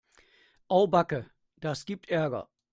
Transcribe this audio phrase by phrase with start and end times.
[0.67, 1.23] Au backe,
[1.57, 2.49] das gibt Ärger.